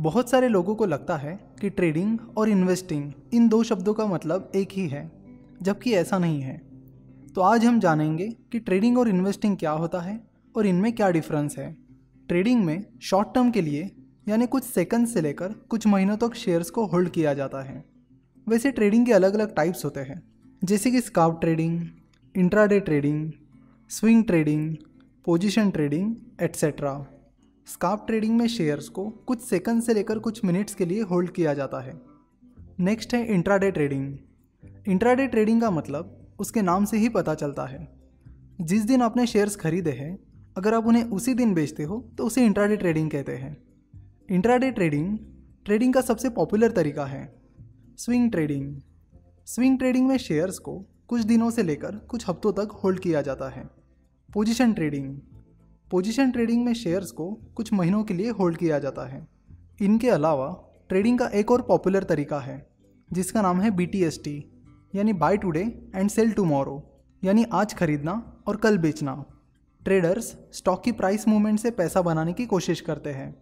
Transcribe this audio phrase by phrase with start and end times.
[0.00, 4.52] बहुत सारे लोगों को लगता है कि ट्रेडिंग और इन्वेस्टिंग इन दो शब्दों का मतलब
[4.56, 5.10] एक ही है,
[5.62, 6.56] जबकि ऐसा नहीं है।
[7.34, 10.18] तो आज हम जानेंगे कि ट्रेडिंग और इन्वेस्टिंग क्या होता है
[10.54, 11.70] और इनमें क्या डिफरेंस है।
[12.28, 13.90] ट्रेडिंग में शॉर्ट टर्म के लिए,
[14.28, 17.84] यानी कुछ सेकंड से लेकर कुछ महीनों तक शेयर्स को होल्ड किया जाता है।
[18.46, 20.22] वैसे ट्रेडिंग के अलग अलग टाइप्स होते हैं,
[20.62, 21.80] जैसे कि scalp trading
[22.34, 23.30] intraday trading
[23.90, 24.76] swing trading
[25.26, 26.98] position trading etcetera
[27.66, 31.54] scalp trading में शेयर्स को कुछ सेकंड से लेकर कुछ मिनट्स के लिए होल्ड किया
[31.54, 32.00] जाता है।
[32.80, 34.16] नेक्स्ट है इंट्राडे ट्रेडिंग।
[34.88, 37.88] इंट्राडे ट्रेडिंग का मतलब उसके नाम से ही पता चलता है।
[38.60, 40.18] जिस दिन आपने शेयर्स खरीदे हैं,
[40.56, 43.56] अगर आप उन्हें उसी दिन बेचते हो तो उसे इंट्राडे ट्रेडिंग कहते हैं।
[44.30, 45.18] इंट्राडे ट्रेडिंग
[45.64, 47.22] ट्रेडिंग का सबसे पॉपुलर तरीका है।
[47.98, 48.76] Swing trading.
[49.46, 53.48] स्विंग ट्रेडिंग में शेयर्स को कुछ दिनों से लेकर कुछ हफ्तों तक होल्ड किया जाता
[53.48, 53.68] है।
[54.28, 55.18] Position trading.
[55.90, 59.26] पोजीशन ट्रेडिंग में शेयर्स को कुछ महीनों के लिए होल्ड किया जाता है।
[59.82, 60.48] इनके अलावा,
[60.88, 62.70] ट्रेडिंग का एक और पॉपुलर तरीका है,
[63.12, 64.44] जिसका नाम है बीटीएसटी
[64.94, 69.24] यानी buy today and sell tomorrow यानी आज खरीदना और कल बेचना।
[69.84, 73.34] ट्रेडर्स स्टॉक की प्राइस मूवमेंट से पैसा बनाने की कोशिश करते हैं।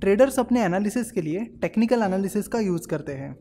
[0.00, 3.36] ट्रेडर्स अपने एनालिसिस के लिए टेक्निकल एनालिसिस का यूज़ करते हैं।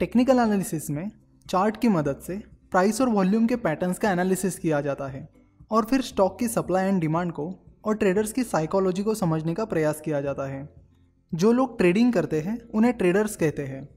[0.00, 1.10] टेक्निकल एनालिसिस में
[1.48, 5.41] चार्ट की मदद से प्राइस और वॉल्यूम के पैटर्न्स का एनालिसिस किया जाता है।
[5.72, 7.44] और फिर स्टॉक की सप्लाई एंड डिमांड को
[7.84, 10.68] और ट्रेडर्स की साइकोलॉजी को समझने का प्रयास किया जाता है।
[11.32, 13.88] जो लोग ट्रेडिंग करते हैं, उन्हें ट्रेडर्स कहते हैं।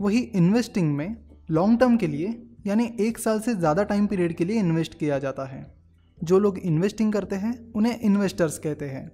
[0.00, 1.16] वही इन्वेस्टिंग में
[1.50, 5.18] लॉन्ग टर्म के लिए, यानी एक साल से ज़्यादा टाइम पीरियड के लिए इन्वेस्ट किया
[5.18, 5.74] जाता है।
[6.18, 9.10] जो लोग इन्वेस्टिंग करते हैं, उन्हें इन्वेस्टर्स कहते हैं।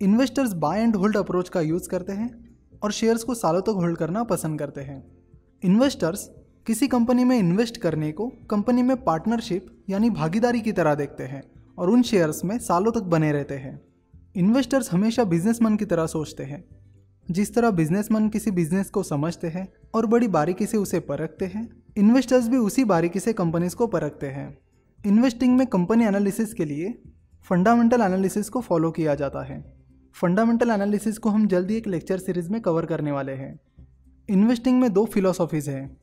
[0.00, 2.30] Investors buy and hold approach का यूज़ करते हैं
[2.82, 5.02] और शेयर्स को सालों तक तो होल्ड करना पसंद करते हैं।
[5.64, 6.28] इन्वेस्टर्स
[6.66, 11.42] किसी कंपनी में इन्वेस्ट करने को कंपनी में पार्टनरशिप यानी भागीदारी की तरह देखते हैं।
[11.78, 13.80] और उन शेयर्स में सालों तक बने रहते हैं।
[14.36, 16.64] इन्वेस्टर्स हमेशा बिजनेसमैन की तरह सोचते हैं।
[17.30, 21.82] जिस तरह बिजनेसमैन किसी बिज़नेस को समझते हैं और बड़ी बारीकी से उसे परखते हैं,
[21.96, 24.58] इन्वेस्टर्स भी उसी बारीकी से कंपनीज़ को परखते हैं।
[25.06, 27.02] इन्वेस्टिंग में कंपनी एनालिसिस के लिए
[27.42, 29.76] फंडामेंटल एनालिसिस को फॉलो किया जाता है।
[30.14, 33.60] फंडामेंटल एनालिसिस को हम जल्दी एक लेक्चर सीरीज़ में कवर करने वाले हैं।
[34.28, 35.96] इन्वेस्टिंग में दो फिलोसॉफीज़ हैं,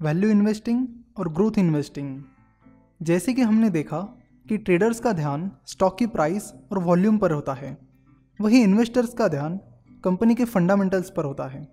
[0.00, 2.22] वैल्यू इन्वेस्टिंग और ग्रोथ इन्वेस्टिंग।
[3.02, 7.52] जैसे कि हमने देखा कि ट्रेडर्स का ध्यान स्टॉक की प्राइस और वॉल्यूम पर होता
[7.52, 7.78] है।
[8.40, 9.60] वही इन्वेस्टर्स का ध्यान
[10.04, 11.68] कंपनी के फंडामेंटल्स पर होता है।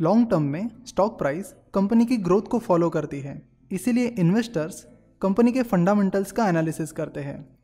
[0.00, 3.42] लॉन्ग टर्म में स्टॉक प्राइस कंपनी की ग्रोथ को फॉलो करती है।
[3.72, 4.86] इसीलिए इन्वेस्टर्स
[5.22, 7.58] कंपनी के फंडामेंटल्स का एनालिसिस करते हैं।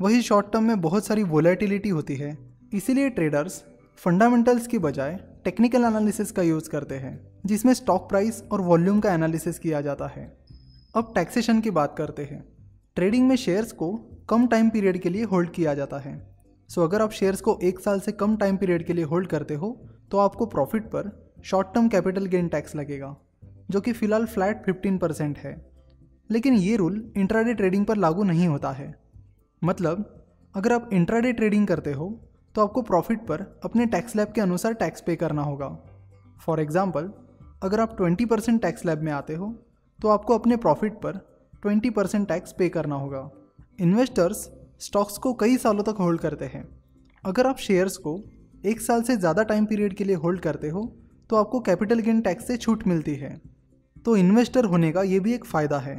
[0.00, 2.38] वही शॉर्ट टर्म में बहुत सारी वोलेटिलिटी होती है।
[2.72, 3.64] इसीलिए ट्रेडर्स
[3.96, 9.14] फंडामेंटल्स की बजाय टेक्निकल एनालिसिस का यूज़ करते हैं, जिसमें स्टॉक प्राइस और वॉल्यूम का
[9.14, 10.36] एनालिसिस किया जाता है।
[10.96, 12.59] अब टैक्सेशन की बात करते हैं।
[12.96, 13.92] ट्रेडिंग में शेयर्स को
[14.28, 16.14] कम टाइम पीरियड के लिए होल्ड किया जाता है।
[16.70, 19.26] सो so, अगर आप शेयर्स को एक साल से कम टाइम पीरियड के लिए होल्ड
[19.28, 19.70] करते हो
[20.10, 21.10] तो आपको प्रॉफिट पर
[21.44, 23.14] short term capital gain tax लगेगा
[23.70, 25.54] जो कि फ़िलहाल फ्लैट 15 परसेंट है।
[26.30, 28.94] लेकिन ये रूल इंट्राडे ट्रेडिंग पर लागू नहीं होता है।
[29.62, 30.04] मतलब
[30.54, 32.10] अगर आप इंट्राडे ट्रेडिंग करते हो
[32.54, 35.68] तो आपको प्रॉफिट पर अपने टैक्स लैब के अनुसार टैक्स पे करना होगा।
[36.40, 37.10] फॉर एग्ज़ाम्पल
[37.62, 39.52] अगर आप 20 परसेंट टैक्स लैब में आते हो
[39.98, 41.20] तो आपको अपने प्रॉफिट पर
[41.62, 43.30] 20 परसेंट टैक्स पे करना होगा।
[43.80, 44.48] इन्वेस्टर्स
[44.80, 46.64] स्टॉक्स को कई सालों तक होल्ड करते हैं।
[47.24, 48.18] अगर आप शेयर्स को
[48.64, 50.84] एक साल से ज़्यादा टाइम पीरियड के लिए होल्ड करते हो
[51.30, 53.40] तो आपको कैपिटल गेन टैक्स से छूट मिलती है।
[54.04, 55.96] तो इन्वेस्टर होने का ये भी एक फ़ायदा है।